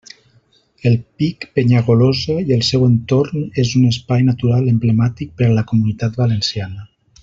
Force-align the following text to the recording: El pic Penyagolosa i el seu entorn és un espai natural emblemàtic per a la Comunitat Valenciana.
El 0.89 0.95
pic 1.21 1.45
Penyagolosa 1.59 2.39
i 2.49 2.55
el 2.57 2.65
seu 2.71 2.87
entorn 2.89 3.45
és 3.67 3.77
un 3.83 3.87
espai 3.93 4.27
natural 4.33 4.75
emblemàtic 4.75 5.41
per 5.43 5.51
a 5.51 5.55
la 5.61 5.69
Comunitat 5.75 6.23
Valenciana. 6.25 6.89